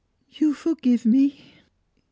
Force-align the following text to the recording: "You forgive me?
"You 0.39 0.55
forgive 0.55 1.05
me? 1.05 1.59